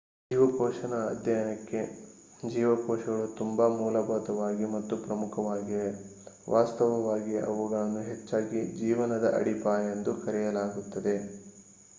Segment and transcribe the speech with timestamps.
[0.31, 1.81] ಜೀವಕೋಶದ ಅಧ್ಯಯನಕ್ಕೆ
[2.43, 4.35] ಜೀವಕೋಶಗಳು ತುಂಬಾ ಮೂಲಭೂತ
[4.71, 5.87] ಮತ್ತು ಪ್ರಮುಖವಾಗಿವೆ
[6.47, 11.15] ವಾಸ್ತವವಾಗಿ ಅವುಗಳನ್ನು ಹೆಚ್ಚಾಗಿ ಜೀವನದ ಅಡಿಪಾಯ ಎಂದು ಕರೆಯಲಾಗುತ್ತದೆ